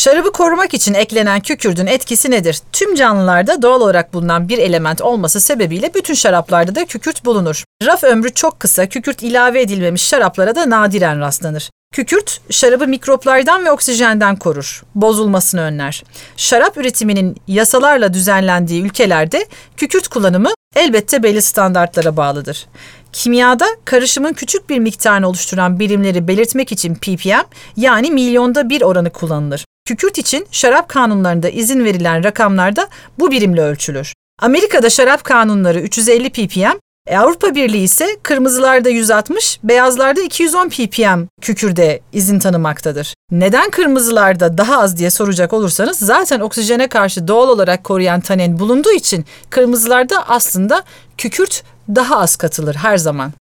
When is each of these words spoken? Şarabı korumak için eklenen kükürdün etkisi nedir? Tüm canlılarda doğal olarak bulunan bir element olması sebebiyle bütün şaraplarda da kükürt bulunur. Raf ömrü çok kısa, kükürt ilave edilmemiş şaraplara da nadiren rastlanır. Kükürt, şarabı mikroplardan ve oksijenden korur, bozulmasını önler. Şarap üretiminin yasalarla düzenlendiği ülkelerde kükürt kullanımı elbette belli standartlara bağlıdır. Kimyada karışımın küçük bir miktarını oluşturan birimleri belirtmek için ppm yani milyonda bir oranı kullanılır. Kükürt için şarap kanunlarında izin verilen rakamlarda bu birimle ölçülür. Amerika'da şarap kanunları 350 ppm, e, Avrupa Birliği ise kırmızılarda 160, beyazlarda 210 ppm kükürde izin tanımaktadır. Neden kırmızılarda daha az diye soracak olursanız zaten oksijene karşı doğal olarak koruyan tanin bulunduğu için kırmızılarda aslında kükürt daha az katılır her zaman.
Şarabı 0.00 0.32
korumak 0.32 0.74
için 0.74 0.94
eklenen 0.94 1.40
kükürdün 1.40 1.86
etkisi 1.86 2.30
nedir? 2.30 2.60
Tüm 2.72 2.94
canlılarda 2.94 3.62
doğal 3.62 3.80
olarak 3.80 4.14
bulunan 4.14 4.48
bir 4.48 4.58
element 4.58 5.02
olması 5.02 5.40
sebebiyle 5.40 5.94
bütün 5.94 6.14
şaraplarda 6.14 6.74
da 6.74 6.84
kükürt 6.84 7.24
bulunur. 7.24 7.64
Raf 7.86 8.04
ömrü 8.04 8.34
çok 8.34 8.60
kısa, 8.60 8.88
kükürt 8.88 9.22
ilave 9.22 9.60
edilmemiş 9.60 10.02
şaraplara 10.02 10.54
da 10.54 10.70
nadiren 10.70 11.20
rastlanır. 11.20 11.70
Kükürt, 11.94 12.40
şarabı 12.50 12.86
mikroplardan 12.86 13.64
ve 13.64 13.72
oksijenden 13.72 14.36
korur, 14.36 14.82
bozulmasını 14.94 15.60
önler. 15.60 16.04
Şarap 16.36 16.76
üretiminin 16.76 17.36
yasalarla 17.48 18.14
düzenlendiği 18.14 18.82
ülkelerde 18.82 19.46
kükürt 19.76 20.08
kullanımı 20.08 20.50
elbette 20.76 21.22
belli 21.22 21.42
standartlara 21.42 22.16
bağlıdır. 22.16 22.66
Kimyada 23.12 23.66
karışımın 23.84 24.32
küçük 24.32 24.70
bir 24.70 24.78
miktarını 24.78 25.28
oluşturan 25.28 25.80
birimleri 25.80 26.28
belirtmek 26.28 26.72
için 26.72 26.94
ppm 26.94 27.46
yani 27.76 28.10
milyonda 28.10 28.68
bir 28.68 28.82
oranı 28.82 29.10
kullanılır. 29.10 29.64
Kükürt 29.90 30.18
için 30.18 30.46
şarap 30.50 30.88
kanunlarında 30.88 31.48
izin 31.48 31.84
verilen 31.84 32.24
rakamlarda 32.24 32.88
bu 33.18 33.30
birimle 33.30 33.62
ölçülür. 33.62 34.14
Amerika'da 34.42 34.90
şarap 34.90 35.24
kanunları 35.24 35.80
350 35.80 36.30
ppm, 36.30 36.78
e, 37.06 37.18
Avrupa 37.18 37.54
Birliği 37.54 37.82
ise 37.82 38.06
kırmızılarda 38.22 38.88
160, 38.88 39.58
beyazlarda 39.64 40.20
210 40.20 40.68
ppm 40.68 41.26
kükürde 41.40 42.00
izin 42.12 42.38
tanımaktadır. 42.38 43.14
Neden 43.30 43.70
kırmızılarda 43.70 44.58
daha 44.58 44.80
az 44.80 44.96
diye 44.96 45.10
soracak 45.10 45.52
olursanız 45.52 45.98
zaten 45.98 46.40
oksijene 46.40 46.88
karşı 46.88 47.28
doğal 47.28 47.48
olarak 47.48 47.84
koruyan 47.84 48.20
tanin 48.20 48.58
bulunduğu 48.58 48.92
için 48.92 49.24
kırmızılarda 49.50 50.28
aslında 50.28 50.82
kükürt 51.18 51.62
daha 51.88 52.18
az 52.18 52.36
katılır 52.36 52.74
her 52.74 52.96
zaman. 52.96 53.32